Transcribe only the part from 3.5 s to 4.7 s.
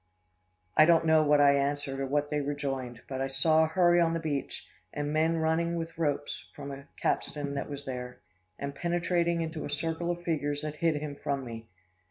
a hurry on the beach,